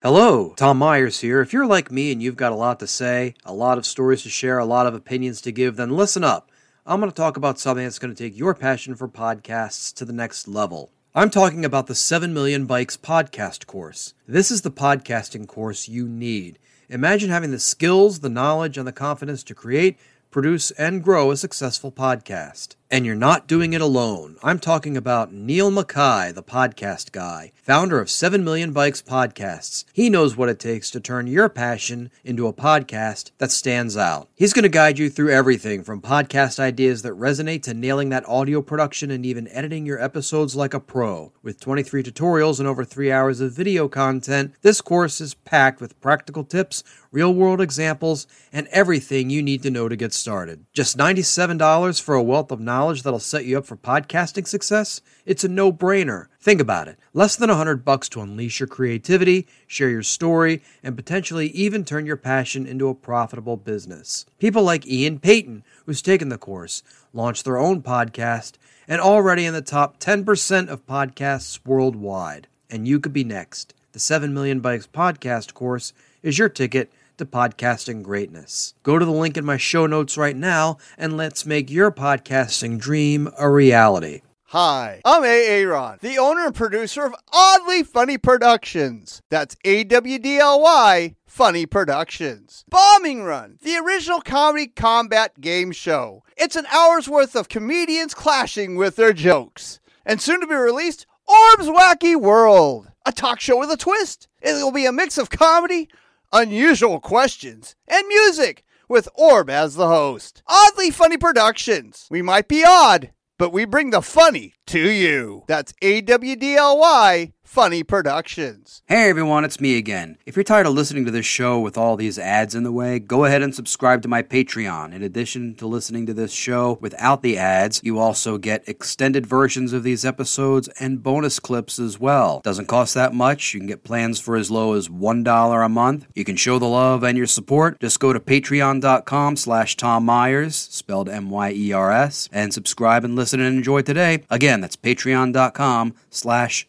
[0.00, 1.40] Hello, Tom Myers here.
[1.40, 4.22] If you're like me and you've got a lot to say, a lot of stories
[4.22, 6.52] to share, a lot of opinions to give, then listen up.
[6.86, 10.04] I'm going to talk about something that's going to take your passion for podcasts to
[10.04, 10.92] the next level.
[11.16, 14.14] I'm talking about the 7 Million Bikes podcast course.
[14.24, 16.60] This is the podcasting course you need.
[16.88, 19.98] Imagine having the skills, the knowledge, and the confidence to create,
[20.30, 22.76] produce, and grow a successful podcast.
[22.90, 24.38] And you're not doing it alone.
[24.42, 29.84] I'm talking about Neil Mackay, the podcast guy, founder of 7 Million Bikes Podcasts.
[29.92, 34.30] He knows what it takes to turn your passion into a podcast that stands out.
[34.34, 38.26] He's going to guide you through everything from podcast ideas that resonate to nailing that
[38.26, 41.30] audio production and even editing your episodes like a pro.
[41.42, 46.00] With 23 tutorials and over three hours of video content, this course is packed with
[46.00, 46.82] practical tips,
[47.12, 50.64] real world examples, and everything you need to know to get started.
[50.72, 55.00] Just $97 for a wealth of knowledge knowledge that'll set you up for podcasting success,
[55.26, 56.28] it's a no-brainer.
[56.40, 56.96] Think about it.
[57.12, 62.06] Less than 100 bucks to unleash your creativity, share your story, and potentially even turn
[62.06, 64.26] your passion into a profitable business.
[64.38, 68.52] People like Ian Payton, who's taken the course, launched their own podcast,
[68.86, 72.46] and already in the top 10% of podcasts worldwide.
[72.70, 73.74] And you could be next.
[73.90, 75.92] The 7 Million Bikes podcast course
[76.22, 78.74] is your ticket to podcasting greatness.
[78.82, 82.78] Go to the link in my show notes right now and let's make your podcasting
[82.78, 84.22] dream a reality.
[84.52, 85.46] Hi, I'm A.
[85.46, 89.20] Aaron, the owner and producer of Awdly Funny Productions.
[89.28, 92.64] That's A W D L Y Funny Productions.
[92.70, 96.22] Bombing Run, the original comedy combat game show.
[96.34, 99.80] It's an hour's worth of comedians clashing with their jokes.
[100.06, 104.28] And soon to be released, Orb's Wacky World, a talk show with a twist.
[104.40, 105.90] It will be a mix of comedy,
[106.32, 110.42] unusual questions, and music with Orb as the host.
[110.48, 112.06] Awdly Funny Productions.
[112.10, 115.44] We might be odd, but we bring the funny to you.
[115.46, 118.82] That's A W D L Y Funny Productions.
[118.88, 120.18] Hey everyone, it's me again.
[120.26, 122.98] If you're tired of listening to this show with all these ads in the way,
[122.98, 124.92] go ahead and subscribe to my Patreon.
[124.92, 129.72] In addition to listening to this show without the ads, you also get extended versions
[129.72, 132.42] of these episodes and bonus clips as well.
[132.44, 133.54] Doesn't cost that much.
[133.54, 136.06] You can get plans for as low as $1 a month.
[136.14, 137.80] You can show the love and your support.
[137.80, 143.80] Just go to patreon.com slash Tom Myers, spelled M-Y-E-R-S, and subscribe and listen and enjoy
[143.80, 144.22] today.
[144.28, 146.68] Again, that's patreon.com slash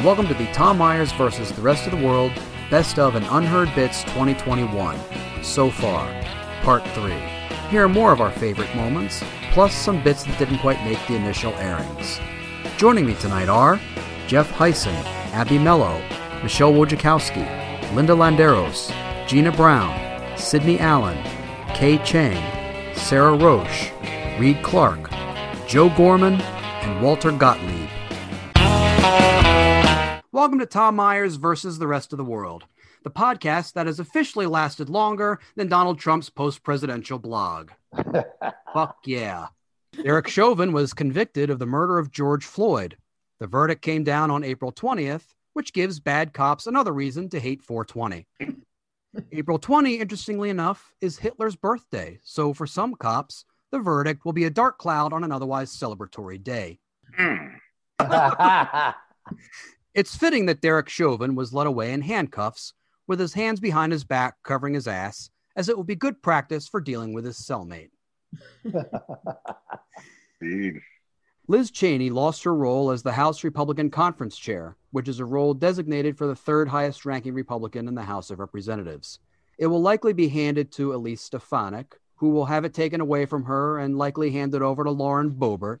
[0.00, 2.32] And welcome to the Tom Myers versus the rest of the world
[2.70, 4.98] Best of and Unheard Bits 2021.
[5.42, 6.08] So far,
[6.62, 7.12] Part 3.
[7.68, 9.22] Here are more of our favorite moments,
[9.52, 12.18] plus some bits that didn't quite make the initial airings.
[12.78, 13.78] Joining me tonight are
[14.26, 14.94] Jeff Hyson,
[15.34, 16.00] Abby Mello,
[16.42, 18.90] Michelle Wojciechowski, Linda Landeros,
[19.28, 21.22] Gina Brown, Sydney Allen,
[21.74, 23.90] Kay Chang, Sarah Roche,
[24.38, 25.10] Reed Clark,
[25.68, 27.79] Joe Gorman, and Walter Gottlieb.
[30.40, 32.64] Welcome to Tom Myers versus the rest of the world,
[33.04, 37.72] the podcast that has officially lasted longer than Donald Trump's post presidential blog.
[38.72, 39.48] Fuck yeah.
[40.02, 42.96] Eric Chauvin was convicted of the murder of George Floyd.
[43.38, 47.60] The verdict came down on April 20th, which gives bad cops another reason to hate
[47.60, 48.26] 420.
[49.32, 54.44] April 20, interestingly enough, is Hitler's birthday, so for some cops, the verdict will be
[54.44, 56.78] a dark cloud on an otherwise celebratory day.
[59.92, 62.74] It's fitting that Derek Chauvin was led away in handcuffs,
[63.08, 66.68] with his hands behind his back covering his ass, as it would be good practice
[66.68, 67.90] for dealing with his cellmate.
[70.40, 70.80] Indeed.
[71.48, 75.54] Liz Cheney lost her role as the House Republican Conference Chair, which is a role
[75.54, 79.18] designated for the third highest ranking Republican in the House of Representatives.
[79.58, 83.42] It will likely be handed to Elise Stefanik, who will have it taken away from
[83.44, 85.80] her and likely handed over to Lauren Boebert,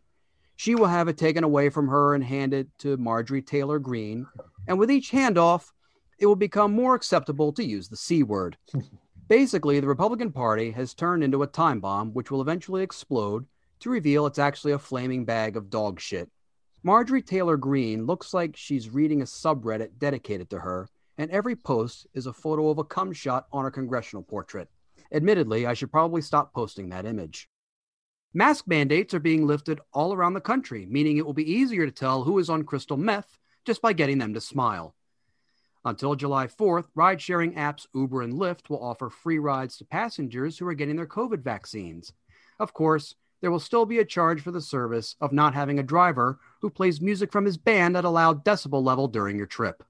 [0.60, 4.26] she will have it taken away from her and handed to Marjorie Taylor Greene.
[4.68, 5.70] And with each handoff,
[6.18, 8.58] it will become more acceptable to use the C word.
[9.26, 13.46] Basically, the Republican Party has turned into a time bomb which will eventually explode
[13.78, 16.28] to reveal it's actually a flaming bag of dog shit.
[16.82, 22.06] Marjorie Taylor Greene looks like she's reading a subreddit dedicated to her, and every post
[22.12, 24.68] is a photo of a cum shot on her congressional portrait.
[25.10, 27.48] Admittedly, I should probably stop posting that image.
[28.32, 31.90] Mask mandates are being lifted all around the country, meaning it will be easier to
[31.90, 34.94] tell who is on crystal meth just by getting them to smile.
[35.84, 40.58] Until July 4th, ride sharing apps Uber and Lyft will offer free rides to passengers
[40.58, 42.12] who are getting their COVID vaccines.
[42.60, 45.82] Of course, there will still be a charge for the service of not having a
[45.82, 49.82] driver who plays music from his band at a loud decibel level during your trip.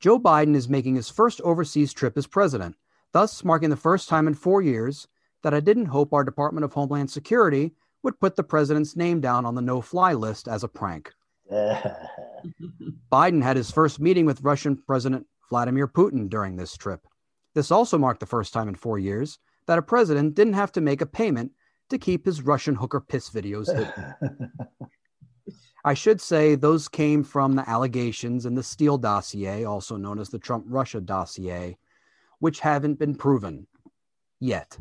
[0.00, 2.76] Joe Biden is making his first overseas trip as president,
[3.12, 5.08] thus marking the first time in four years
[5.42, 9.44] that I didn't hope our Department of Homeland Security would put the president's name down
[9.44, 11.12] on the no fly list as a prank.
[13.12, 17.06] Biden had his first meeting with Russian President Vladimir Putin during this trip.
[17.54, 20.80] This also marked the first time in four years that a president didn't have to
[20.80, 21.52] make a payment
[21.90, 24.52] to keep his Russian hooker piss videos hidden.
[25.84, 30.28] I should say those came from the allegations in the Steele dossier, also known as
[30.28, 31.78] the Trump Russia dossier,
[32.40, 33.66] which haven't been proven
[34.40, 34.76] yet.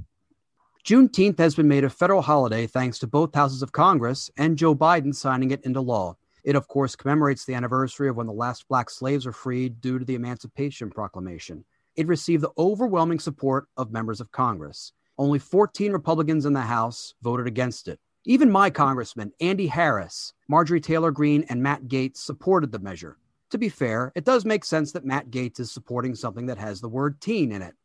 [0.88, 4.74] Juneteenth has been made a federal holiday thanks to both houses of Congress and Joe
[4.74, 6.16] Biden signing it into law.
[6.46, 10.00] It, of course, commemorates the anniversary of when the last black slaves were freed due
[10.00, 11.66] to the Emancipation Proclamation.
[11.98, 14.94] It received the overwhelming support of members of Congress.
[15.18, 18.00] Only 14 Republicans in the House voted against it.
[18.24, 23.18] Even my congressman, Andy Harris, Marjorie Taylor Greene, and Matt Gaetz supported the measure.
[23.50, 26.80] To be fair, it does make sense that Matt Gaetz is supporting something that has
[26.80, 27.76] the word teen in it.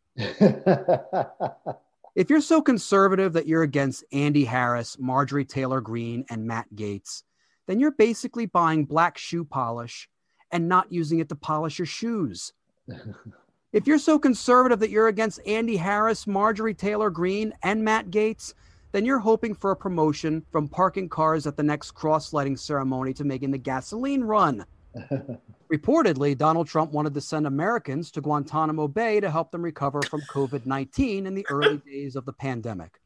[2.15, 7.23] if you're so conservative that you're against Andy Harris, Marjorie Taylor Greene, and Matt Gaetz,
[7.67, 10.09] then you're basically buying black shoe polish
[10.51, 12.53] and not using it to polish your shoes.
[13.73, 18.53] if you're so conservative that you're against Andy Harris, Marjorie Taylor Greene, and Matt Gaetz,
[18.93, 23.15] then you're hoping for a promotion from parking cars at the next cross lighting ceremony
[23.15, 24.67] to making the gasoline run.
[25.73, 30.21] Reportedly, Donald Trump wanted to send Americans to Guantanamo Bay to help them recover from
[30.31, 33.01] COVID 19 in the early days of the pandemic.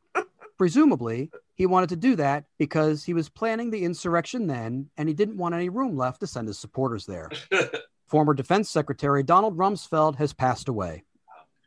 [0.58, 5.14] Presumably, he wanted to do that because he was planning the insurrection then and he
[5.14, 7.30] didn't want any room left to send his supporters there.
[8.08, 11.04] Former Defense Secretary Donald Rumsfeld has passed away.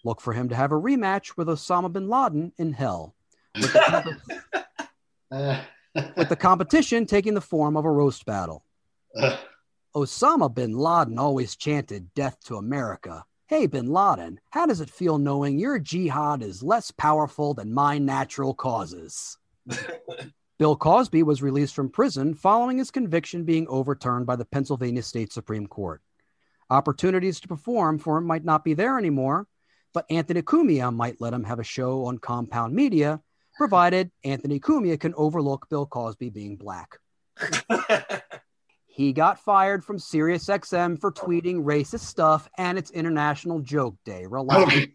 [0.03, 3.15] Look for him to have a rematch with Osama bin Laden in hell,
[3.55, 4.17] with the,
[6.17, 8.65] with the competition taking the form of a roast battle.
[9.95, 13.24] Osama bin Laden always chanted death to America.
[13.47, 17.97] Hey, bin Laden, how does it feel knowing your jihad is less powerful than my
[17.97, 19.38] natural causes?
[20.59, 25.33] Bill Cosby was released from prison following his conviction being overturned by the Pennsylvania State
[25.33, 26.01] Supreme Court.
[26.69, 29.47] Opportunities to perform for him might not be there anymore,
[29.94, 33.21] but Anthony Cumia might let him have a show on Compound Media,
[33.56, 37.00] provided Anthony Cumia can overlook Bill Cosby being black.
[38.99, 44.25] he got fired from SiriusXM for tweeting racist stuff, and it's International Joke Day.
[44.25, 44.87] Relax.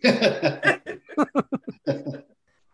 [1.16, 1.42] Oh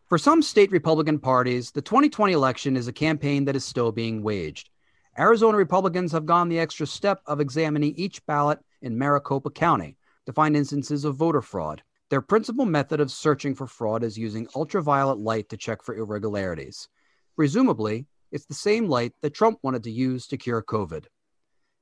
[0.08, 4.24] for some state Republican parties, the 2020 election is a campaign that is still being
[4.24, 4.70] waged.
[5.16, 9.96] Arizona Republicans have gone the extra step of examining each ballot in Maricopa County
[10.26, 11.80] to find instances of voter fraud.
[12.08, 16.88] Their principal method of searching for fraud is using ultraviolet light to check for irregularities.
[17.36, 21.04] Presumably, it's the same light that Trump wanted to use to cure COVID.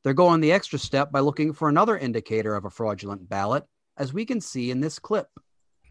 [0.04, 3.64] They're going the extra step by looking for another indicator of a fraudulent ballot,
[3.96, 5.28] as we can see in this clip.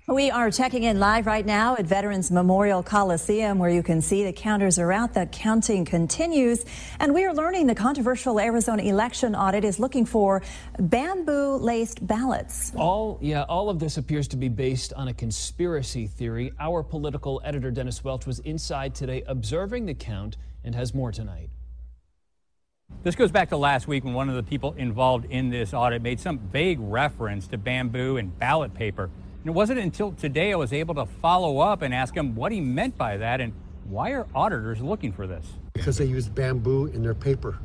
[0.07, 4.24] We are checking in live right now at Veterans Memorial Coliseum, where you can see
[4.24, 5.13] the counters are out.
[5.13, 6.63] The counting continues.
[7.01, 10.42] And we are learning the controversial Arizona election audit is looking for
[10.80, 12.71] bamboo laced ballots.
[12.77, 16.54] All, yeah, all of this appears to be based on a conspiracy theory.
[16.57, 21.49] Our political editor, Dennis Welch, was inside today observing the count and has more tonight.
[23.08, 26.02] This goes back to last week when one of the people involved in this audit
[26.02, 29.04] made some vague reference to bamboo and ballot paper.
[29.06, 32.52] And it wasn't until today I was able to follow up and ask him what
[32.52, 33.54] he meant by that and
[33.86, 35.46] why are auditors looking for this?
[35.72, 37.58] Because they use bamboo in their paper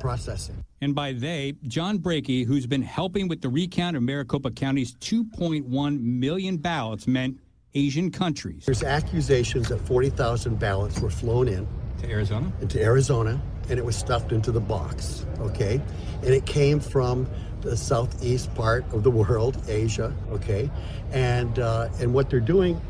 [0.00, 0.56] processing.
[0.80, 6.00] And by they, John Brakey, who's been helping with the recount of Maricopa County's 2.1
[6.00, 7.38] million ballots, meant
[7.74, 8.64] Asian countries.
[8.66, 11.68] There's accusations that 40,000 ballots were flown in
[12.00, 12.52] to Arizona.
[12.60, 15.26] Into Arizona, and it was stuffed into the box.
[15.40, 15.80] Okay,
[16.22, 17.28] and it came from
[17.66, 20.70] the southeast part of the world, Asia, okay?
[21.12, 22.80] And, uh, and what they're doing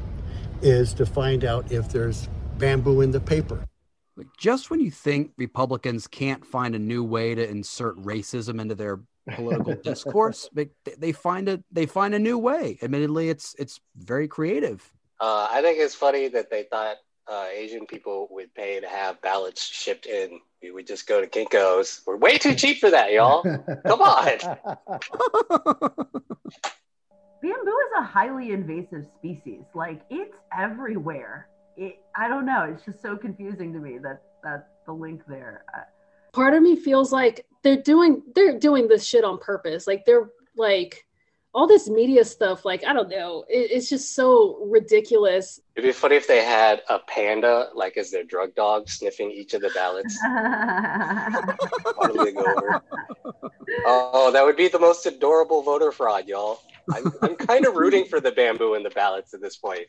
[0.62, 2.28] is to find out if there's
[2.58, 3.66] bamboo in the paper.
[4.38, 9.00] Just when you think Republicans can't find a new way to insert racism into their
[9.34, 12.78] political discourse, they, they find a they find a new way.
[12.80, 14.90] Admittedly, it's it's very creative.
[15.20, 16.96] Uh, I think it's funny that they thought
[17.30, 20.40] uh, Asian people would pay to have ballots shipped in.
[20.66, 22.00] We would just go to Kinko's.
[22.04, 23.42] We're way too cheap for that, y'all.
[23.86, 24.36] Come on.
[27.40, 29.62] Bamboo is a highly invasive species.
[29.74, 31.46] Like it's everywhere.
[31.76, 32.64] It, I don't know.
[32.64, 35.64] It's just so confusing to me that that the link there.
[35.72, 35.82] Uh,
[36.32, 39.86] Part of me feels like they're doing they're doing this shit on purpose.
[39.86, 41.05] Like they're Like
[41.56, 45.58] all this media stuff, like I don't know, it, it's just so ridiculous.
[45.74, 49.54] It'd be funny if they had a panda, like as their drug dog, sniffing each
[49.54, 50.18] of the ballots.
[53.86, 56.60] oh, that would be the most adorable voter fraud, y'all.
[56.92, 59.86] I'm, I'm kind of rooting for the bamboo in the ballots at this point.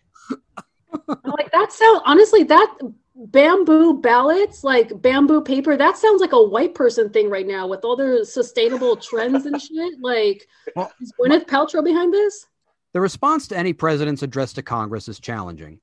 [1.26, 2.78] like that sound honestly that
[3.18, 7.84] bamboo ballots like bamboo paper that sounds like a white person thing right now with
[7.84, 10.00] all the sustainable trends and shit.
[10.00, 12.46] Like well, is gwyneth paltrow behind this?
[12.94, 15.80] The response to any president's address to congress is challenging.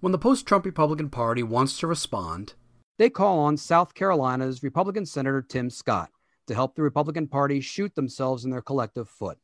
[0.00, 2.54] When the post-trump republican party wants to respond
[2.98, 6.10] they call on south carolina's republican senator tim scott
[6.48, 9.38] to help the republican party shoot themselves in their collective foot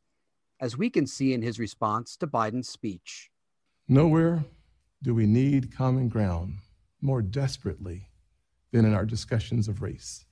[0.60, 3.30] as we can see in his response to biden's speech.
[3.86, 4.44] Nowhere
[5.02, 6.58] do we need common ground
[7.00, 8.08] more desperately
[8.72, 10.24] than in our discussions of race.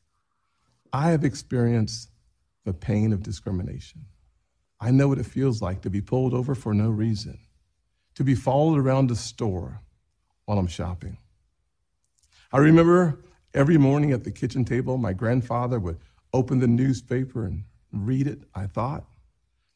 [0.93, 2.11] I have experienced
[2.65, 4.07] the pain of discrimination.
[4.81, 7.39] I know what it feels like to be pulled over for no reason,
[8.15, 9.81] to be followed around a store
[10.45, 11.19] while I'm shopping.
[12.53, 13.19] I remember
[13.55, 15.99] every morning at the kitchen table, my grandfather would
[16.33, 19.05] open the newspaper and read it, I thought.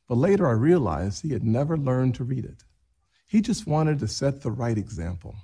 [0.06, 2.64] But later I realized he had never learned to read it.
[3.26, 5.36] He just wanted to set the right example.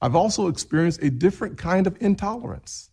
[0.00, 2.90] I've also experienced a different kind of intolerance.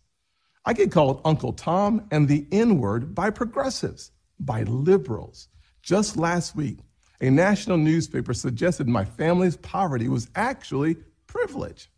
[0.64, 5.48] I get called Uncle Tom and the N word by progressives, by liberals.
[5.82, 6.80] Just last week,
[7.20, 10.96] a national newspaper suggested my family's poverty was actually
[11.26, 11.90] privilege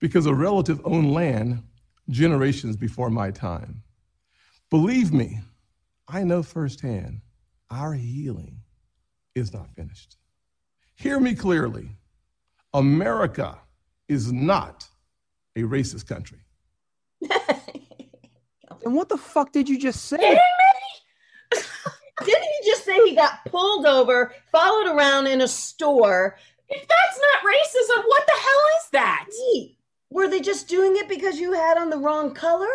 [0.00, 1.62] because a relative owned land
[2.10, 3.82] generations before my time.
[4.68, 5.40] Believe me,
[6.08, 7.20] I know firsthand
[7.70, 8.60] our healing
[9.34, 10.16] is not finished.
[10.96, 11.96] Hear me clearly.
[12.74, 13.58] America
[14.08, 14.86] is not
[15.56, 16.40] a racist country.
[18.84, 20.18] and what the fuck did you just say?
[22.24, 26.36] Didn't he just say he got pulled over, followed around in a store?
[26.68, 29.26] If that's not racism, what the hell is that?
[30.10, 32.66] Were they just doing it because you had on the wrong color?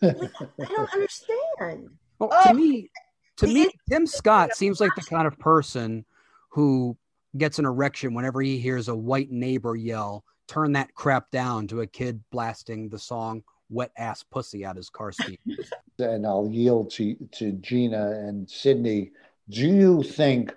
[0.00, 1.90] Like, I don't understand.
[2.18, 2.90] Well, oh, to uh, me,
[3.36, 6.04] to me, Tim Scott seems like the kind of person
[6.50, 6.96] who
[7.36, 11.80] gets an erection whenever he hears a white neighbor yell, turn that crap down to
[11.80, 15.70] a kid blasting the song wet ass pussy out his car speakers.
[15.98, 19.12] and I'll yield to, to Gina and Sydney.
[19.48, 20.54] Do you think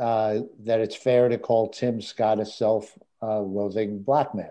[0.00, 4.50] uh, that it's fair to call Tim Scott a self loathing black man?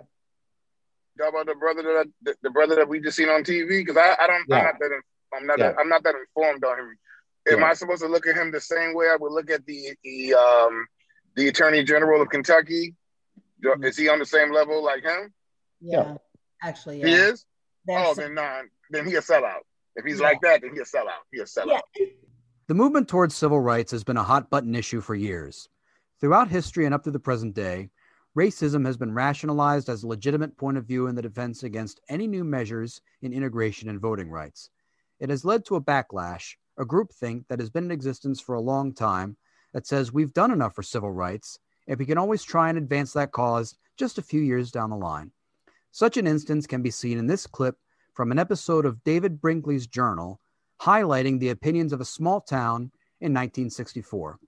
[1.18, 3.98] Talk about the brother that the, the, brother that we just seen on TV because
[3.98, 4.58] I, I don't yeah.
[4.58, 5.02] I'm not that
[5.36, 5.68] I'm not yeah.
[5.68, 6.98] that, I'm not that informed on him.
[7.52, 7.66] Am yeah.
[7.66, 10.34] I supposed to look at him the same way I would look at the the
[10.34, 10.88] um
[11.36, 12.96] the Attorney General of Kentucky?
[13.64, 13.84] Mm-hmm.
[13.84, 15.34] Is he on the same level like him?
[15.82, 16.16] Yeah,
[16.62, 17.08] actually, yeah.
[17.08, 17.46] he is.
[17.86, 19.62] There's oh, then uh, then he a sellout.
[19.96, 20.28] If he's yeah.
[20.28, 21.24] like that, then he a sellout.
[21.32, 21.82] He a sellout.
[21.96, 22.08] Yeah.
[22.68, 25.68] The movement towards civil rights has been a hot button issue for years.
[26.22, 27.90] Throughout history and up to the present day,
[28.38, 32.26] racism has been rationalized as a legitimate point of view in the defense against any
[32.26, 34.70] new measures in integration and voting rights.
[35.20, 38.62] It has led to a backlash, a groupthink that has been in existence for a
[38.62, 39.36] long time
[39.74, 43.14] that says we've done enough for civil rights and we can always try and advance
[43.14, 45.32] that cause just a few years down the line.
[45.92, 47.78] Such an instance can be seen in this clip
[48.14, 50.40] from an episode of David Brinkley's Journal,
[50.82, 54.40] highlighting the opinions of a small town in 1964.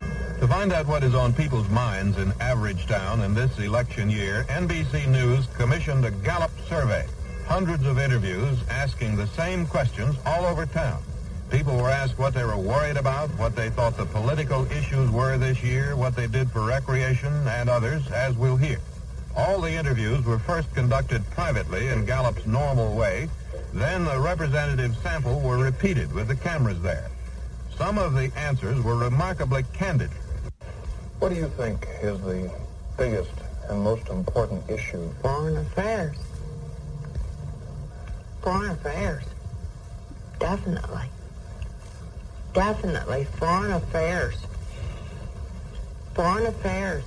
[0.00, 4.44] To find out what is on people's minds in Average Town in this election year,
[4.48, 7.06] NBC News commissioned a Gallup survey.
[7.46, 11.02] Hundreds of interviews asking the same questions all over town.
[11.50, 15.36] People were asked what they were worried about, what they thought the political issues were
[15.36, 18.78] this year, what they did for recreation, and others, as we'll hear.
[19.36, 23.28] All the interviews were first conducted privately in Gallup's normal way.
[23.72, 27.10] Then the representative sample were repeated with the cameras there.
[27.76, 30.10] Some of the answers were remarkably candid.
[31.18, 32.50] What do you think is the
[32.96, 33.32] biggest
[33.68, 35.10] and most important issue?
[35.20, 36.16] Foreign affairs.
[38.40, 39.24] Foreign affairs.
[40.38, 41.10] Definitely.
[42.52, 43.24] Definitely.
[43.38, 44.34] Foreign affairs.
[46.14, 47.04] Foreign affairs.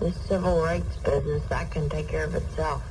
[0.00, 2.82] This civil rights business, that can take care of itself.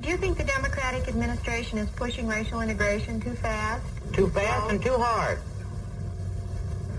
[0.00, 3.84] Do you think the Democratic administration is pushing racial integration too fast?
[4.12, 5.38] Too fast and too hard.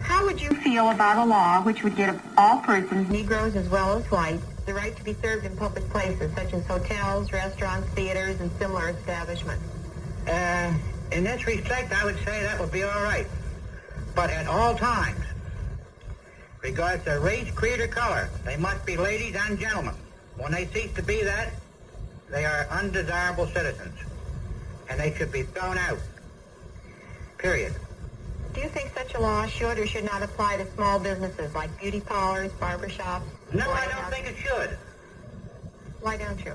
[0.01, 3.97] How would you feel about a law which would give all persons, Negroes as well
[3.97, 8.39] as whites, the right to be served in public places such as hotels, restaurants, theaters,
[8.39, 9.63] and similar establishments?
[10.27, 10.73] Uh,
[11.13, 13.27] in this respect, I would say that would be all right.
[14.15, 15.23] But at all times,
[16.61, 19.95] regardless of race, creed, or color, they must be ladies and gentlemen.
[20.37, 21.53] When they cease to be that,
[22.29, 23.95] they are undesirable citizens,
[24.89, 25.99] and they should be thrown out.
[27.37, 27.73] Period.
[28.53, 31.77] Do you think such a law should or should not apply to small businesses like
[31.79, 33.25] beauty parlors, barber shops?
[33.51, 34.77] No, I don't think it should.
[36.01, 36.53] Why don't you?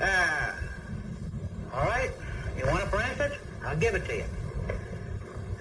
[0.00, 0.54] Ah.
[1.74, 2.10] all right.
[2.56, 3.34] You want it for instance?
[3.68, 4.24] I'll give it to you.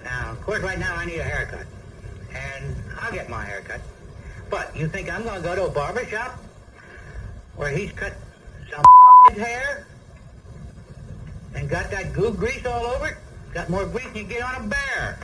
[0.05, 1.67] Now, of course, right now I need a haircut.
[2.33, 3.81] And I'll get my haircut.
[4.49, 6.39] But you think I'm going to go to a barber shop
[7.57, 8.13] where he's cut
[8.71, 9.85] some hair
[11.53, 13.17] and got that goo grease all over it?
[13.53, 15.19] Got more grease than you get on a bear.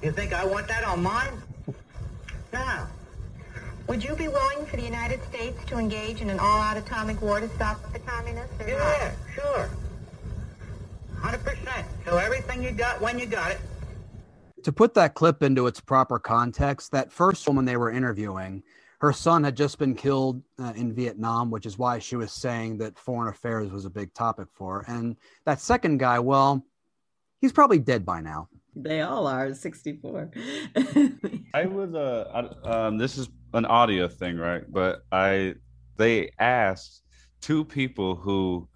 [0.00, 1.32] You think I want that on mine?
[2.52, 2.86] Now,
[3.88, 7.40] Would you be willing for the United States to engage in an all-out atomic war
[7.40, 8.54] to stop the communists?
[8.64, 9.68] Yeah, sure.
[11.22, 11.84] 100%.
[12.04, 13.60] So everything you got when you got it.
[14.64, 18.62] To put that clip into its proper context, that first woman they were interviewing,
[19.00, 22.78] her son had just been killed uh, in Vietnam, which is why she was saying
[22.78, 24.92] that foreign affairs was a big topic for her.
[24.92, 26.66] And that second guy, well,
[27.40, 28.48] he's probably dead by now.
[28.74, 30.30] They all are 64.
[31.54, 34.62] I was uh, I, um, this is an audio thing, right?
[34.68, 35.54] But I
[35.96, 37.02] they asked
[37.40, 38.68] two people who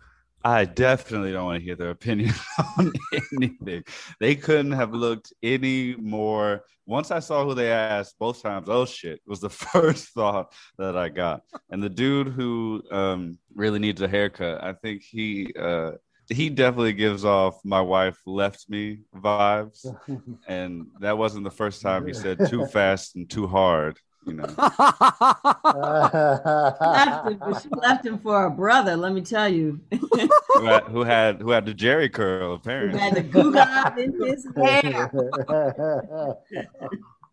[0.44, 2.34] I definitely don't want to hear their opinion
[2.78, 2.92] on
[3.36, 3.84] anything.
[4.20, 6.64] They couldn't have looked any more.
[6.86, 10.96] Once I saw who they asked both times, oh shit, was the first thought that
[10.96, 11.42] I got.
[11.70, 15.92] And the dude who um, really needs a haircut, I think he uh,
[16.28, 19.86] he definitely gives off my wife left me vibes.
[20.48, 23.98] And that wasn't the first time he said too fast and too hard.
[24.24, 24.44] You know,
[26.84, 29.80] left him, she left him for a brother, let me tell you.
[29.90, 33.00] who, had, who had who had the Jheri curl apparently.
[33.00, 33.64] had the Google
[33.98, 35.10] in his hair.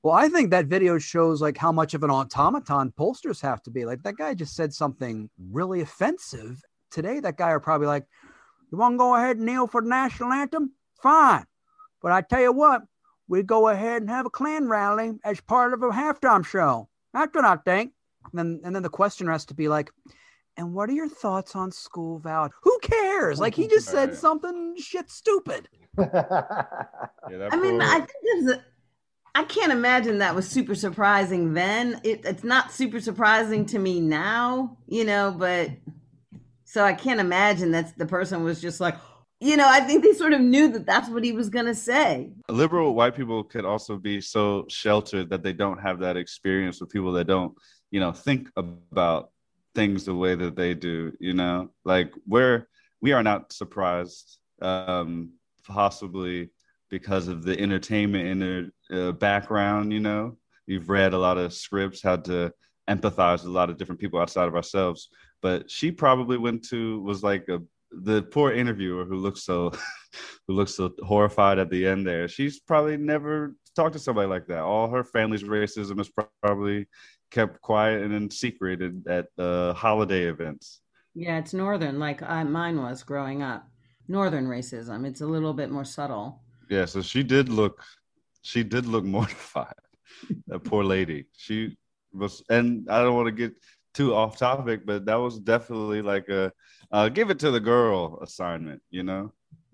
[0.01, 3.69] Well, I think that video shows like how much of an automaton pollsters have to
[3.69, 3.85] be.
[3.85, 6.61] Like that guy just said something really offensive.
[6.89, 8.07] Today, that guy are probably like,
[8.71, 10.71] "You want to go ahead and kneel for the national anthem?
[11.03, 11.45] Fine,
[12.01, 12.81] but I tell you what,
[13.29, 16.89] we go ahead and have a Klan rally as part of a halftime show.
[17.13, 17.93] That's what I think."
[18.31, 19.91] And then, and then the questioner has to be like,
[20.57, 22.49] "And what are your thoughts on school vow?
[22.63, 23.39] Who cares?
[23.39, 24.17] Like he just said Right.
[24.17, 28.65] something shit stupid." yeah, I mean, I think there's a.
[29.35, 32.01] I can't imagine that was super surprising then.
[32.03, 35.69] It, it's not super surprising to me now, you know, but
[36.65, 38.95] so I can't imagine that the person was just like,
[39.41, 41.75] you know, I think they sort of knew that that's what he was going to
[41.75, 42.31] say.
[42.49, 46.89] liberal white people could also be so sheltered that they don't have that experience with
[46.89, 47.53] people that don't
[47.91, 49.31] you know think about
[49.75, 52.67] things the way that they do you know like we're
[53.01, 55.31] we are not surprised um
[55.67, 56.49] possibly
[56.89, 61.53] because of the entertainment in their uh, background you know you've read a lot of
[61.53, 62.51] scripts had to
[62.89, 65.09] empathize with a lot of different people outside of ourselves
[65.41, 67.59] but she probably went to was like a
[67.91, 69.71] the poor interviewer who looks so
[70.47, 74.47] who looks so horrified at the end there she's probably never talked to somebody like
[74.47, 76.11] that all her family's racism is
[76.43, 76.87] probably
[77.31, 80.81] kept quiet and in secret at, uh, holiday events
[81.15, 83.67] Yeah, it's northern, like I, mine was growing up.
[84.07, 85.05] Northern racism.
[85.05, 86.41] It's a little bit more subtle.
[86.69, 87.75] yeah so she did look
[88.41, 89.81] she did look mortified
[90.47, 91.77] that poor lady she
[92.21, 93.53] was and i don't want to get
[93.93, 96.51] too off topic but that was definitely like a
[96.91, 99.31] uh, give it to the girl assignment you know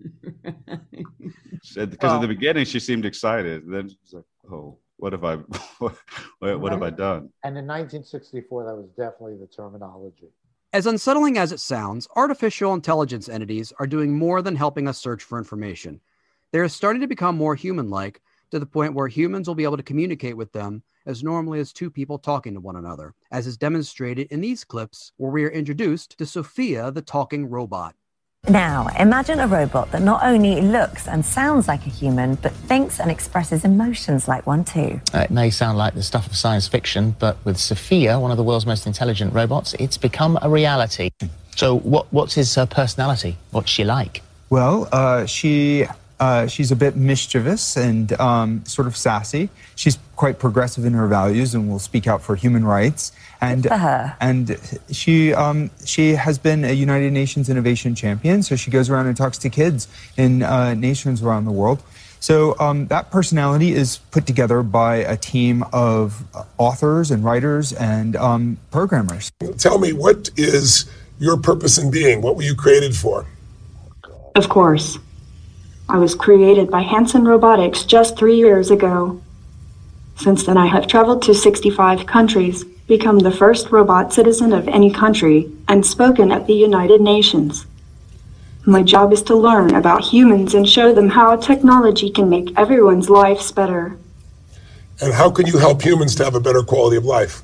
[1.74, 5.34] because at the beginning she seemed excited then she's like oh what have i
[5.78, 5.96] what,
[6.40, 10.28] what have i done And in 1964, that was definitely the terminology.
[10.72, 15.22] As unsettling as it sounds, artificial intelligence entities are doing more than helping us search
[15.22, 16.00] for information.
[16.52, 19.64] They are starting to become more human like to the point where humans will be
[19.64, 23.46] able to communicate with them as normally as two people talking to one another, as
[23.46, 27.94] is demonstrated in these clips where we are introduced to Sophia the talking robot.
[28.48, 33.00] Now, imagine a robot that not only looks and sounds like a human, but thinks
[33.00, 35.00] and expresses emotions like one too.
[35.12, 38.36] Uh, It may sound like the stuff of science fiction, but with Sophia, one of
[38.36, 41.10] the world's most intelligent robots, it's become a reality.
[41.56, 43.36] So, what, what's his uh, personality?
[43.50, 44.22] What's she like?
[44.48, 45.86] Well, uh, she
[46.18, 49.50] uh, she's a bit mischievous and um, sort of sassy.
[49.74, 53.12] She's quite progressive in her values and will speak out for human rights.
[53.40, 54.16] And for her.
[54.20, 54.58] and
[54.90, 58.42] she um, she has been a United Nations Innovation Champion.
[58.42, 61.82] So she goes around and talks to kids in uh, nations around the world.
[62.18, 66.24] So um, that personality is put together by a team of
[66.56, 69.30] authors and writers and um, programmers.
[69.58, 72.22] Tell me, what is your purpose in being?
[72.22, 73.26] What were you created for?
[74.34, 74.98] Of course.
[75.88, 79.22] I was created by Hanson Robotics just three years ago.
[80.16, 84.90] Since then, I have traveled to 65 countries, become the first robot citizen of any
[84.90, 87.66] country, and spoken at the United Nations.
[88.64, 93.08] My job is to learn about humans and show them how technology can make everyone's
[93.08, 93.96] lives better.
[95.00, 97.42] And how can you help humans to have a better quality of life?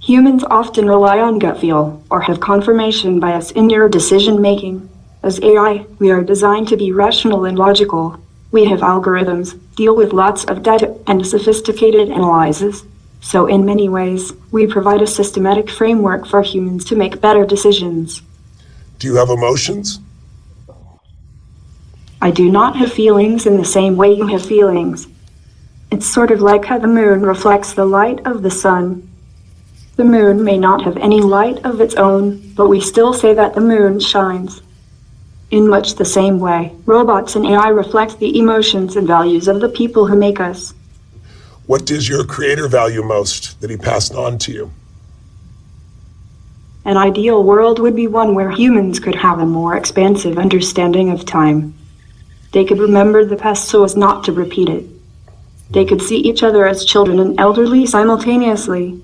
[0.00, 4.90] Humans often rely on gut feel or have confirmation bias in their decision making.
[5.24, 8.20] As AI, we are designed to be rational and logical.
[8.52, 12.84] We have algorithms, deal with lots of data, and sophisticated analyses.
[13.22, 18.20] So, in many ways, we provide a systematic framework for humans to make better decisions.
[18.98, 19.98] Do you have emotions?
[22.20, 25.06] I do not have feelings in the same way you have feelings.
[25.90, 29.08] It's sort of like how the moon reflects the light of the sun.
[29.96, 33.54] The moon may not have any light of its own, but we still say that
[33.54, 34.60] the moon shines.
[35.50, 39.68] In much the same way, robots and AI reflect the emotions and values of the
[39.68, 40.74] people who make us.
[41.66, 44.70] What does your creator value most that he passed on to you?
[46.84, 51.24] An ideal world would be one where humans could have a more expansive understanding of
[51.24, 51.74] time.
[52.52, 54.84] They could remember the past so as not to repeat it.
[55.70, 59.02] They could see each other as children and elderly simultaneously.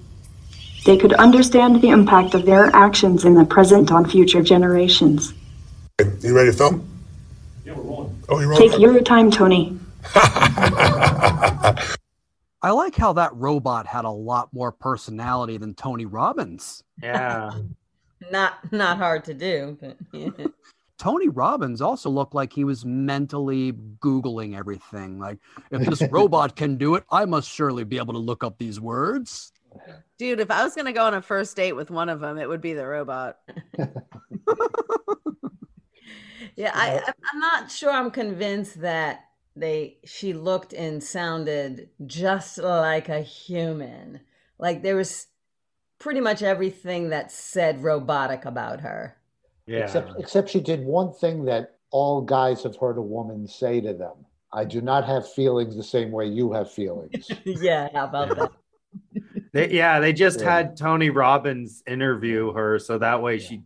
[0.85, 5.33] They could understand the impact of their actions in the present on future generations.
[6.21, 6.89] You ready to film?
[7.65, 8.23] Yeah, we're rolling.
[8.29, 8.71] Oh, you're rolling.
[8.71, 9.79] Take your time, Tony.
[12.63, 16.83] I like how that robot had a lot more personality than Tony Robbins.
[17.03, 17.51] Yeah.
[18.31, 19.97] not not hard to do, but
[20.99, 25.19] Tony Robbins also looked like he was mentally Googling everything.
[25.19, 25.39] Like,
[25.71, 28.79] if this robot can do it, I must surely be able to look up these
[28.79, 29.53] words.
[30.19, 32.37] Dude, if I was going to go on a first date with one of them,
[32.37, 33.39] it would be the robot.
[36.57, 39.25] Yeah, I, I'm not sure I'm convinced that
[39.57, 44.21] they she looked and sounded just like a human.
[44.59, 45.27] Like there was
[45.99, 49.17] pretty much everything that said robotic about her.
[49.67, 49.85] Yeah.
[49.85, 53.93] Except except she did one thing that all guys have heard a woman say to
[53.93, 54.15] them.
[54.53, 57.31] I do not have feelings the same way you have feelings.
[57.45, 58.51] yeah, how about that?
[59.53, 60.51] They, yeah, they just Yeah.
[60.57, 63.63] had Tony Robbins interview her, so that way she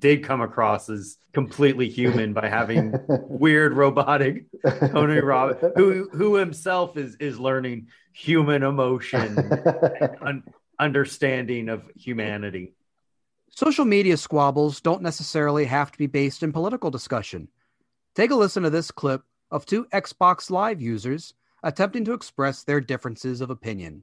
[0.00, 4.46] did come across as completely human by having weird robotic
[4.90, 10.44] Tony Robbins, who who himself is is learning human emotion, and un-
[10.78, 12.74] understanding of humanity.
[13.50, 17.48] Social media squabbles don't necessarily have to be based in political discussion.
[18.14, 22.80] Take a listen to this clip of two Xbox Live users attempting to express their
[22.80, 24.02] differences of opinion.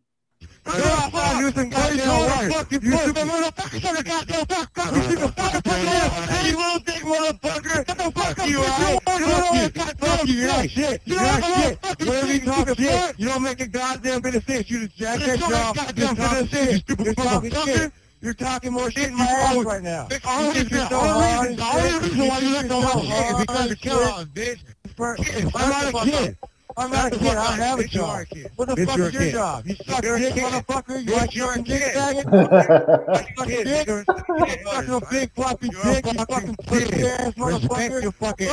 [13.18, 14.70] You don't make a goddamn bit of sense.
[14.70, 15.76] You just jackass job.
[15.96, 16.72] Just talking shit.
[16.72, 17.92] You stupid shit.
[18.22, 20.08] You're talking more shit than you are right now.
[20.08, 20.62] The only
[22.08, 24.60] reason why you look so hard is because you're killing, bitch.
[25.56, 26.38] I'm not a kid.
[26.78, 27.28] I'm not a kid.
[27.28, 28.26] I don't have a job.
[28.56, 29.66] What the fuck is your job?
[29.66, 31.06] You suck dick, motherfucker.
[31.06, 32.26] You like your dick faggot?
[33.38, 33.88] Suck dick.
[33.88, 36.06] You suck your big floppy dick.
[36.06, 38.04] You fucking pussy ass motherfucker.
[38.04, 38.48] You fucking.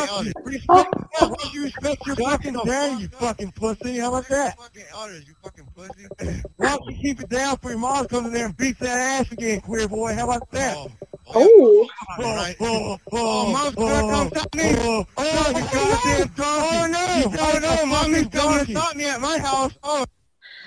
[0.44, 3.98] Respect why you respect your fucking daddy, you fucking pussy.
[3.98, 4.58] How about that?
[4.58, 6.42] Fucking elders, you fucking pussy.
[6.56, 9.20] Why don't you keep it down for your mom comes in there and beats that
[9.20, 10.14] ass again, queer boy?
[10.14, 10.88] How about that?
[11.28, 11.34] Oh.
[11.34, 11.88] oh.
[12.18, 14.62] Oh, oh, oh, mom's gonna stop me.
[14.78, 15.06] Oh,
[15.48, 16.38] you goddamn donkey.
[16.38, 17.36] Oh, no.
[17.38, 19.72] Oh, no, oh, mommy's gonna stop me at my house.
[19.82, 20.04] Oh.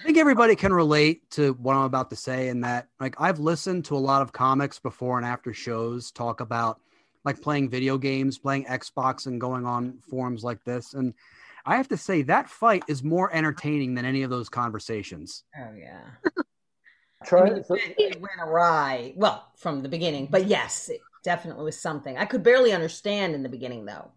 [0.01, 3.39] I think everybody can relate to what I'm about to say in that like I've
[3.39, 6.79] listened to a lot of comics before and after shows talk about
[7.23, 11.13] like playing video games, playing Xbox and going on forums like this and
[11.65, 15.43] I have to say that fight is more entertaining than any of those conversations.
[15.57, 16.01] Oh yeah.
[17.23, 19.13] Try I mean, it, went, it went awry.
[19.15, 22.17] Well, from the beginning, but yes, it definitely was something.
[22.17, 24.11] I could barely understand in the beginning, though.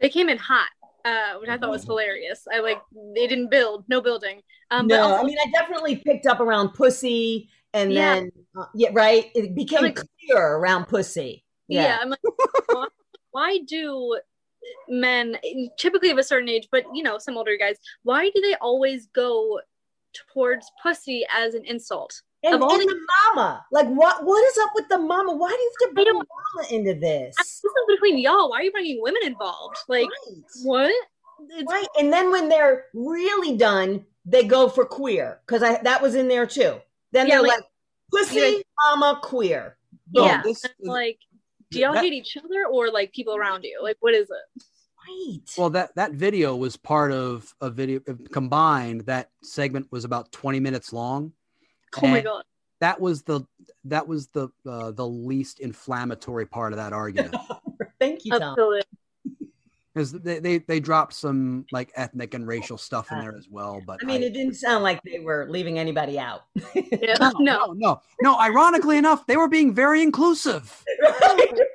[0.00, 0.68] They came in hot,
[1.04, 2.46] uh, which I thought was hilarious.
[2.52, 2.80] I like
[3.14, 4.42] they didn't build, no building.
[4.70, 8.14] Um, but no, also, I mean, I definitely picked up around pussy, and Yeah.
[8.16, 9.30] then uh, yeah, right.
[9.34, 11.44] It became clear around pussy.
[11.68, 11.82] yeah.
[11.82, 12.20] Yeah, I'm like,
[12.68, 12.86] why,
[13.30, 14.18] why do
[14.88, 15.38] men,
[15.78, 19.06] typically of a certain age, but you know, some older guys, why do they always
[19.06, 19.60] go
[20.32, 22.22] towards pussy as an insult?
[22.42, 23.00] And, Of all and the- the
[23.34, 23.64] mama.
[23.70, 24.24] Like, what?
[24.24, 25.34] What is up with the mama?
[25.34, 27.34] Why do you have to bring mama into this?
[27.36, 28.50] This is between y'all.
[28.50, 29.76] Why are you bringing women involved?
[29.88, 30.08] Like,
[30.64, 30.92] what?
[31.68, 31.86] right.
[31.98, 36.28] And then when they're really done, they go for queer because I that was in
[36.28, 36.76] there too.
[37.12, 37.64] Then Yeah, they're like- like,
[38.12, 38.62] pussy, Yeah.
[38.96, 39.76] mama, queer.
[40.08, 40.24] Boom.
[40.26, 40.42] yeah.
[40.44, 41.18] and, like,
[41.70, 43.78] do y'all that- hate each other or like people around you?
[43.82, 44.62] Like, what is it?
[45.08, 45.40] Right.
[45.56, 48.00] Well, that that video was part of a video
[48.32, 49.02] combined.
[49.02, 51.32] That segment was about 20 minutes long.
[52.02, 52.44] Oh my god.
[52.80, 53.42] that was the
[53.84, 57.36] that was the uh, the least inflammatory part of that argument.
[58.00, 58.42] Thank you, Tom.
[58.42, 58.82] Absolutely.
[59.94, 63.82] because they, they they dropped some like ethnic and racial stuff in there as well.
[63.84, 66.44] But I mean, it didn't sound like they were leaving anybody out.
[66.74, 68.38] no, no, no, no.
[68.38, 70.84] Ironically enough, they were being very inclusive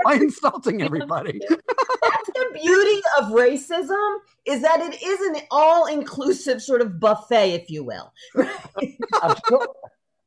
[0.06, 1.40] by insulting everybody.
[1.50, 7.70] That's the beauty of racism is that it is an all-inclusive sort of buffet, if
[7.70, 8.14] you will.
[8.36, 9.76] I'm still,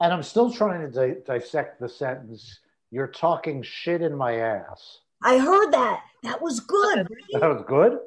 [0.00, 2.60] and I'm still trying to di- dissect the sentence.
[2.90, 5.00] You're talking shit in my ass.
[5.22, 6.02] I heard that.
[6.22, 7.06] That was good.
[7.32, 7.98] That was good.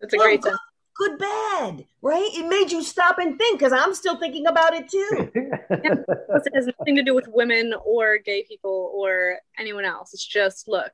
[0.00, 0.60] That's a Well, great sentence.
[0.96, 2.28] good, bad, right?
[2.34, 5.30] It made you stop and think because I'm still thinking about it too.
[6.26, 10.12] Plus, it has nothing to do with women or gay people or anyone else.
[10.12, 10.92] It's just look,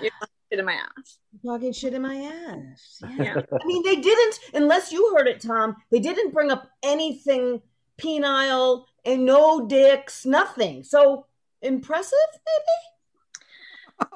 [0.00, 1.18] you're talking shit in my ass.
[1.44, 3.02] Talking shit in my ass.
[3.18, 3.36] Yeah.
[3.52, 7.60] I mean, they didn't, unless you heard it, Tom, they didn't bring up anything
[8.00, 10.82] penile and no dicks, nothing.
[10.82, 11.26] So
[11.62, 14.10] impressive, maybe?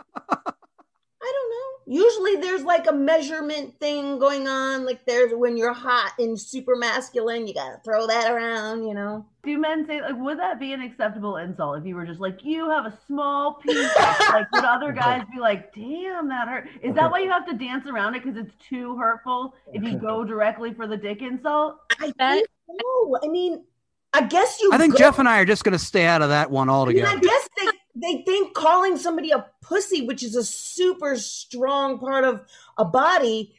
[1.25, 2.05] I don't know.
[2.05, 4.85] Usually there's like a measurement thing going on.
[4.85, 9.25] Like there's when you're hot and super masculine, you gotta throw that around, you know?
[9.43, 12.45] Do men say like would that be an acceptable insult if you were just like
[12.45, 13.91] you have a small penis?
[14.29, 16.69] like would other guys be like, damn that hurt?
[16.83, 19.99] Is that why you have to dance around it because it's too hurtful if you
[19.99, 21.79] go directly for the dick insult?
[22.01, 23.19] I think so.
[23.23, 23.65] I mean,
[24.15, 26.23] I guess you I think go- Jeff and I are just going to stay out
[26.23, 27.09] of that one I mean, altogether.
[27.09, 32.25] I guess they, they think calling somebody a pussy, which is a super strong part
[32.25, 32.43] of
[32.79, 33.57] a body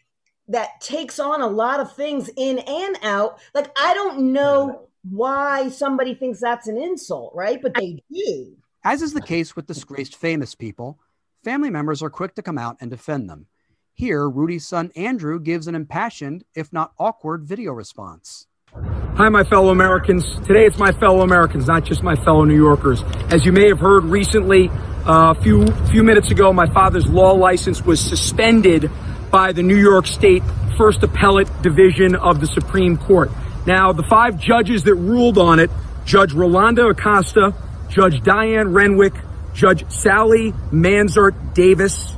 [0.48, 3.40] that takes on a lot of things in and out.
[3.54, 7.62] Like, I don't know why somebody thinks that's an insult, right?
[7.62, 8.56] But they do.
[8.84, 11.00] As is the case with disgraced famous people,
[11.44, 13.48] family members are quick to come out and defend them.
[13.94, 18.48] Here, Rudy's son Andrew gives an impassioned, if not awkward, video response.
[18.76, 20.26] Hi, my fellow Americans.
[20.46, 23.02] Today it's my fellow Americans, not just my fellow New Yorkers.
[23.32, 24.68] As you may have heard recently,
[25.08, 28.92] uh, a few few minutes ago, my father's law license was suspended
[29.32, 30.44] by the New York State
[30.78, 33.32] First Appellate Division of the Supreme Court.
[33.66, 35.72] Now, the five judges that ruled on it,
[36.04, 37.54] Judge Rolanda Acosta,
[37.88, 39.14] Judge Dianne Renwick,
[39.54, 42.14] Judge Sally Manzart Davis,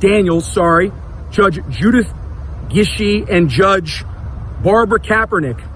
[0.00, 0.90] Daniels, sorry,
[1.30, 2.12] Judge Judith
[2.70, 4.04] Gische, and Judge
[4.64, 5.68] Barbara Kaepernick.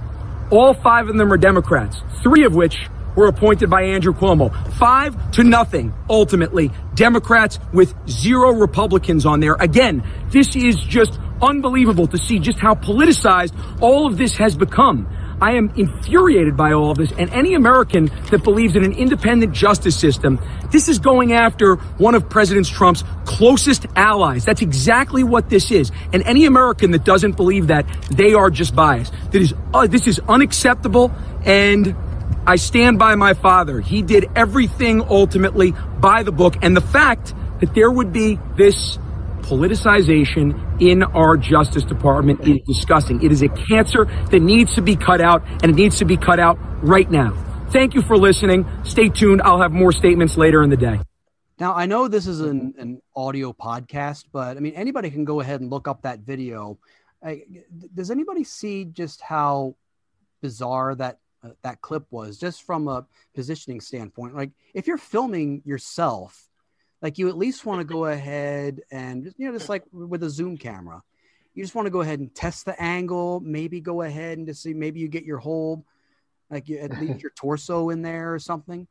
[0.50, 4.54] All five of them are Democrats, three of which were appointed by Andrew Cuomo.
[4.74, 6.70] Five to nothing, ultimately.
[6.94, 9.54] Democrats with zero Republicans on there.
[9.58, 15.08] Again, this is just unbelievable to see just how politicized all of this has become.
[15.40, 19.52] I am infuriated by all of this, and any American that believes in an independent
[19.52, 24.44] justice system, this is going after one of President Trump's closest allies.
[24.46, 25.92] That's exactly what this is.
[26.12, 29.12] And any American that doesn't believe that, they are just biased.
[29.32, 31.12] That is, uh, this is unacceptable,
[31.44, 31.94] and
[32.46, 33.80] I stand by my father.
[33.80, 38.98] He did everything ultimately by the book, and the fact that there would be this
[39.46, 43.22] politicization in our Justice Department is disgusting.
[43.22, 46.16] It is a cancer that needs to be cut out, and it needs to be
[46.16, 47.32] cut out right now.
[47.70, 48.66] Thank you for listening.
[48.84, 49.42] Stay tuned.
[49.42, 51.00] I'll have more statements later in the day.
[51.58, 55.40] Now, I know this is an, an audio podcast, but I mean, anybody can go
[55.40, 56.78] ahead and look up that video.
[57.24, 57.42] I,
[57.94, 59.76] does anybody see just how
[60.42, 64.34] bizarre that uh, that clip was, just from a positioning standpoint?
[64.34, 66.45] Like, if you're filming yourself,
[67.02, 70.30] like you at least want to go ahead and you know, just like with a
[70.30, 71.02] zoom camera,
[71.54, 73.40] you just want to go ahead and test the angle.
[73.40, 75.84] Maybe go ahead and to see maybe you get your whole,
[76.50, 78.86] like you, at least your torso in there or something.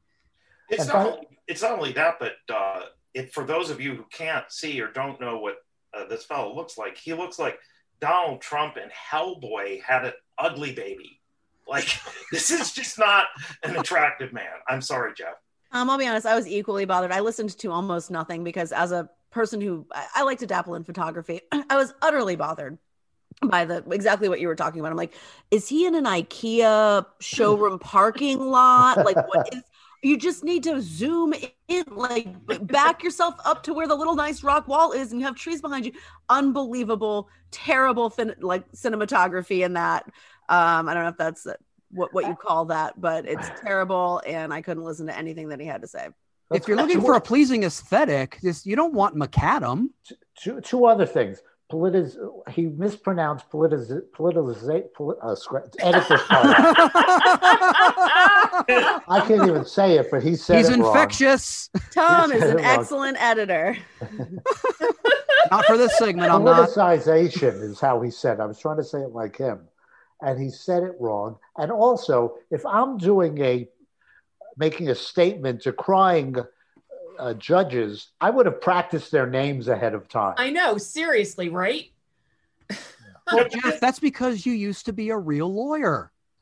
[0.70, 1.20] It's not.
[1.48, 2.82] It's not only that, but uh,
[3.14, 5.58] it, for those of you who can't see or don't know what
[5.94, 7.60] uh, this fellow looks like, he looks like
[8.02, 11.22] Donald Trump and Hellboy had an ugly baby.
[11.68, 11.88] Like
[12.32, 13.28] this is just not
[13.64, 14.52] an attractive man.
[14.68, 15.36] I'm sorry, Jeff.
[15.72, 17.12] Um, I'll be honest, I was equally bothered.
[17.12, 20.76] I listened to almost nothing because as a person who I, I like to dabble
[20.76, 22.78] in photography, I was utterly bothered
[23.42, 24.92] by the exactly what you were talking about.
[24.92, 25.14] I'm like,
[25.52, 29.04] is he in an IKEA showroom parking lot?
[29.04, 29.62] Like what is
[30.06, 31.34] you just need to zoom
[31.68, 32.28] in, like
[32.68, 35.62] back yourself up to where the little nice rock wall is and you have trees
[35.62, 35.92] behind you.
[36.30, 40.06] Unbelievable, terrible fin- like cinematography in that.
[40.48, 41.48] Um, I don't know if that's
[41.96, 45.60] what, what you call that, but it's terrible and I couldn't listen to anything that
[45.60, 46.10] he had to say.
[46.54, 49.88] if you're looking for a pleasing aesthetic, just you don't want macadam.
[50.36, 51.42] Two, two other things.
[51.72, 52.16] Politiz,
[52.52, 54.84] he mispronounced politiz, politization.
[54.94, 56.46] Polit, uh, scra- edit this part.
[59.08, 60.88] I can't even say it, but he said He's it wrong.
[60.96, 61.72] infectious.
[61.92, 63.76] Tom is an excellent editor.
[65.52, 66.32] not for this segment.
[66.32, 66.70] I'm not.
[66.70, 68.40] Politicization is how he said.
[68.40, 69.62] I was trying to say it like him,
[70.22, 71.38] and he said it wrong.
[71.58, 73.68] And also, if I'm doing a
[74.58, 76.46] making a statement decrying
[77.20, 80.36] uh, judges, I would have practiced their names ahead of time.
[80.38, 81.92] I know, seriously, right?
[83.34, 86.12] Well, Jeff, that's because you used to be a real lawyer.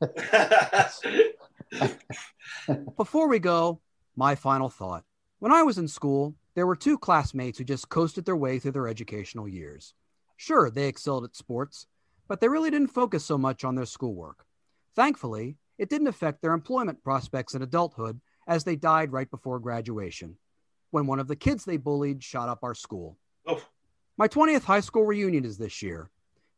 [2.98, 3.80] Before we go,
[4.16, 5.04] my final thought.
[5.38, 8.72] When I was in school, there were two classmates who just coasted their way through
[8.72, 9.94] their educational years.
[10.36, 11.86] Sure, they excelled at sports,
[12.28, 14.44] but they really didn't focus so much on their schoolwork.
[14.94, 20.36] Thankfully, it didn't affect their employment prospects in adulthood as they died right before graduation,
[20.90, 23.16] when one of the kids they bullied shot up our school.
[24.16, 26.10] My 20th high school reunion is this year.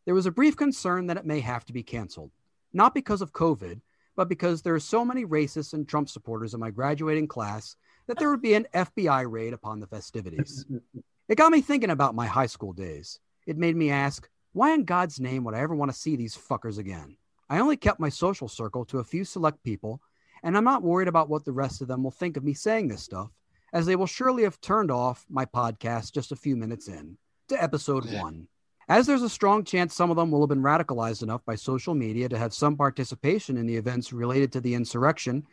[0.05, 2.31] There was a brief concern that it may have to be canceled,
[2.73, 3.81] not because of COVID,
[4.15, 7.77] but because there are so many racists and Trump supporters in my graduating class
[8.07, 10.65] that there would be an FBI raid upon the festivities.
[11.29, 13.21] it got me thinking about my high school days.
[13.47, 16.35] It made me ask, why in God's name would I ever want to see these
[16.35, 17.19] fuckers again?
[17.51, 20.01] I only kept my social circle to a few select people,
[20.43, 22.89] and I'm not worried about what the rest of them will think of me saying
[22.89, 23.29] this stuff,
[23.75, 27.63] as they will surely have turned off my podcast just a few minutes in to
[27.63, 28.49] episode one.
[28.89, 31.95] As there's a strong chance some of them will have been radicalized enough by social
[31.95, 35.47] media to have some participation in the events related to the insurrection,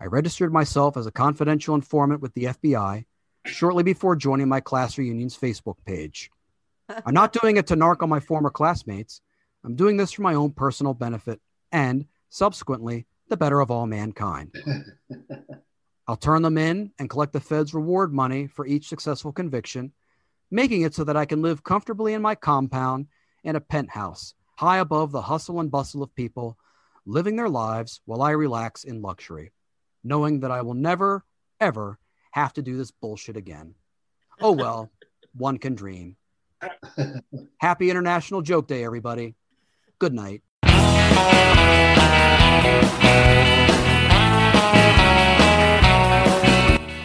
[0.00, 3.06] I registered myself as a confidential informant with the FBI
[3.46, 6.30] shortly before joining my class reunion's Facebook page.
[7.06, 9.20] I'm not doing it to narc on my former classmates.
[9.64, 11.40] I'm doing this for my own personal benefit
[11.72, 14.54] and, subsequently, the better of all mankind.
[16.08, 19.92] I'll turn them in and collect the Fed's reward money for each successful conviction,
[20.50, 23.06] making it so that I can live comfortably in my compound
[23.44, 26.58] in a penthouse, high above the hustle and bustle of people
[27.06, 29.52] living their lives while I relax in luxury,
[30.02, 31.24] knowing that I will never,
[31.60, 31.98] ever
[32.32, 33.74] have to do this bullshit again.
[34.40, 34.90] Oh well,
[35.34, 36.16] one can dream.
[37.58, 39.34] Happy International Joke Day, everybody.
[39.98, 40.42] Good night.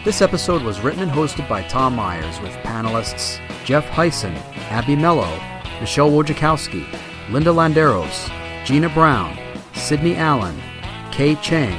[0.04, 4.34] This episode was written and hosted by Tom Myers with panelists Jeff Heisen,
[4.70, 5.28] Abby Mello,
[5.80, 6.86] Michelle Wojciechowski,
[7.32, 8.30] Linda Landeros,
[8.64, 9.36] Gina Brown,
[9.74, 10.56] Sydney Allen,
[11.10, 11.76] Kay Chang,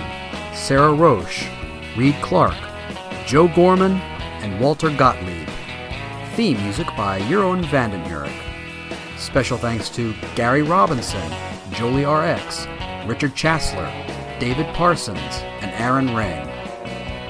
[0.53, 1.47] Sarah Roche,
[1.95, 2.57] Reed Clark,
[3.25, 3.93] Joe Gorman,
[4.41, 5.46] and Walter Gottlieb.
[6.37, 8.31] Theme music by Euron Vandenhurik.
[9.17, 11.33] Special thanks to Gary Robinson,
[11.71, 12.67] Jolie RX,
[13.07, 13.89] Richard Chassler,
[14.39, 16.47] David Parsons, and Aaron Ring.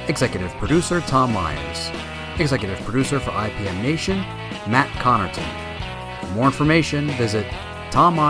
[0.09, 1.89] Executive producer Tom Myers.
[2.37, 4.17] Executive producer for IPM Nation,
[4.69, 5.47] Matt Connerton.
[6.19, 7.45] For more information, visit
[7.91, 8.27] tommyers.us.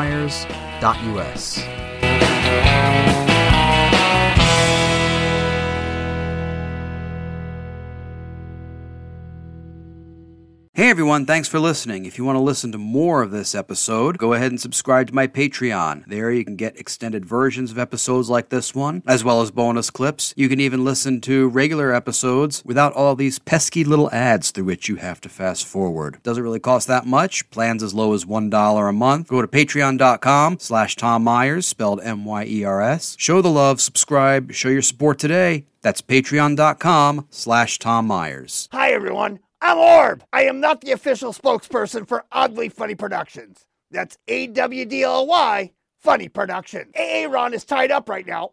[10.77, 12.05] Hey everyone, thanks for listening.
[12.05, 15.15] If you want to listen to more of this episode, go ahead and subscribe to
[15.15, 16.05] my Patreon.
[16.05, 19.89] There you can get extended versions of episodes like this one, as well as bonus
[19.89, 20.35] clips.
[20.37, 24.87] You can even listen to regular episodes without all these pesky little ads through which
[24.87, 26.19] you have to fast forward.
[26.21, 27.49] Doesn't really cost that much.
[27.49, 29.29] Plans as low as $1 a month.
[29.29, 33.15] Go to patreon.com slash Tom Myers, spelled M-Y-E-R-S.
[33.17, 35.65] Show the love, subscribe, show your support today.
[35.81, 38.69] That's patreon.com slash Tom Myers.
[38.71, 39.39] Hi, everyone.
[39.59, 40.23] I'm Orb.
[40.31, 43.65] I am not the official spokesperson for Awdly Funny Productions.
[43.89, 46.91] That's A W D L Y Funny Productions.
[46.93, 48.51] Aaron is tied up right now.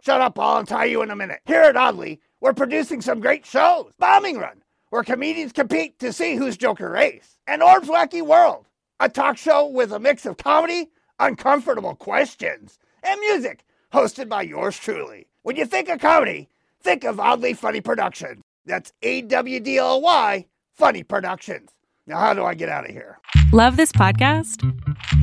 [0.00, 1.40] Shut up, I'll untie you in a minute.
[1.44, 3.92] Here at Awdly, we're producing some great shows.
[4.00, 7.38] Bombing Run, where comedians compete to see who's Joker Race.
[7.46, 8.66] And Orb's Wacky World,
[8.98, 14.76] a talk show with a mix of comedy, uncomfortable questions, and music, hosted by yours
[14.76, 15.28] truly.
[15.42, 16.48] When you think of comedy,
[16.80, 18.42] think of Awdly Funny Productions.
[18.66, 21.70] That's A W D L Y Funny Productions.
[22.06, 23.18] Now, how do I get out of here?
[23.52, 24.62] Love this podcast?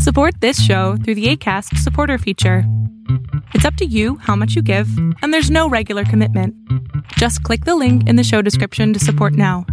[0.01, 2.63] Support this show through the ACAST supporter feature.
[3.53, 4.87] It's up to you how much you give,
[5.21, 6.55] and there's no regular commitment.
[7.17, 9.65] Just click the link in the show description to support now.